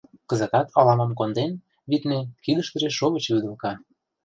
[0.29, 1.51] Кызытат ала-мом конден,
[1.89, 3.71] витне,— кидыштыже шовыч вӱдылка.